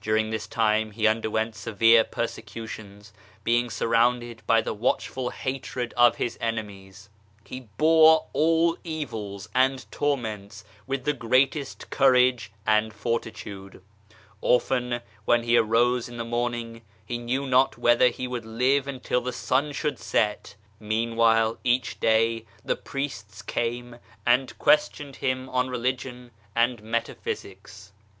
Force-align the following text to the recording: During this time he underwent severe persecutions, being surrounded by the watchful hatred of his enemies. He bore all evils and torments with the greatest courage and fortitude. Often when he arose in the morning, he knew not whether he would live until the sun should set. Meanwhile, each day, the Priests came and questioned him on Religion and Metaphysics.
During 0.00 0.30
this 0.30 0.48
time 0.48 0.90
he 0.90 1.06
underwent 1.06 1.54
severe 1.54 2.02
persecutions, 2.02 3.12
being 3.44 3.70
surrounded 3.70 4.42
by 4.44 4.60
the 4.60 4.74
watchful 4.74 5.30
hatred 5.30 5.94
of 5.96 6.16
his 6.16 6.36
enemies. 6.40 7.08
He 7.44 7.68
bore 7.76 8.26
all 8.32 8.76
evils 8.82 9.48
and 9.54 9.86
torments 9.92 10.64
with 10.88 11.04
the 11.04 11.12
greatest 11.12 11.90
courage 11.90 12.50
and 12.66 12.92
fortitude. 12.92 13.80
Often 14.40 15.00
when 15.26 15.44
he 15.44 15.56
arose 15.56 16.08
in 16.08 16.16
the 16.16 16.24
morning, 16.24 16.82
he 17.06 17.18
knew 17.18 17.46
not 17.46 17.78
whether 17.78 18.08
he 18.08 18.26
would 18.26 18.44
live 18.44 18.88
until 18.88 19.20
the 19.20 19.32
sun 19.32 19.72
should 19.72 20.00
set. 20.00 20.56
Meanwhile, 20.80 21.56
each 21.62 22.00
day, 22.00 22.46
the 22.64 22.74
Priests 22.74 23.42
came 23.42 24.00
and 24.26 24.58
questioned 24.58 25.14
him 25.22 25.48
on 25.48 25.68
Religion 25.70 26.32
and 26.56 26.82
Metaphysics. 26.82 27.92